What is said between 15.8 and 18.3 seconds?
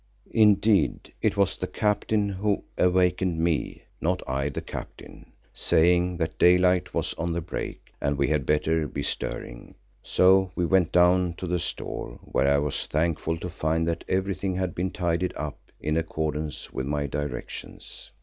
accordance with my directions.